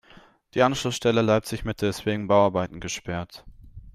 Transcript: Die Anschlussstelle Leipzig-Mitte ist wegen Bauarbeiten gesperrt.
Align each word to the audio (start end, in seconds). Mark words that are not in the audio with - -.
Die 0.55 0.63
Anschlussstelle 0.63 1.21
Leipzig-Mitte 1.21 1.85
ist 1.85 2.07
wegen 2.07 2.25
Bauarbeiten 2.25 2.79
gesperrt. 2.79 3.45